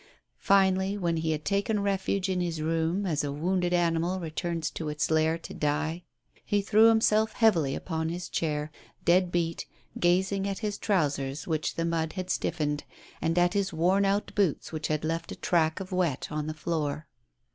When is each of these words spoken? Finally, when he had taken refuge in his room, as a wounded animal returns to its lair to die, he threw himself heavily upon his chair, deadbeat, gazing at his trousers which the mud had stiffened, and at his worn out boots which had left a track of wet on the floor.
Finally, 0.39 0.97
when 0.97 1.17
he 1.17 1.31
had 1.31 1.45
taken 1.45 1.79
refuge 1.79 2.27
in 2.27 2.41
his 2.41 2.59
room, 2.59 3.05
as 3.05 3.23
a 3.23 3.31
wounded 3.31 3.71
animal 3.71 4.19
returns 4.19 4.71
to 4.71 4.89
its 4.89 5.11
lair 5.11 5.37
to 5.37 5.53
die, 5.53 6.01
he 6.43 6.59
threw 6.59 6.87
himself 6.89 7.33
heavily 7.33 7.75
upon 7.75 8.09
his 8.09 8.27
chair, 8.27 8.71
deadbeat, 9.05 9.67
gazing 9.99 10.47
at 10.47 10.57
his 10.57 10.79
trousers 10.79 11.45
which 11.45 11.75
the 11.75 11.85
mud 11.85 12.13
had 12.13 12.31
stiffened, 12.31 12.83
and 13.21 13.37
at 13.37 13.53
his 13.53 13.71
worn 13.71 14.03
out 14.03 14.33
boots 14.33 14.71
which 14.71 14.87
had 14.87 15.03
left 15.05 15.31
a 15.31 15.35
track 15.35 15.79
of 15.79 15.91
wet 15.91 16.29
on 16.31 16.47
the 16.47 16.55
floor. 16.55 17.05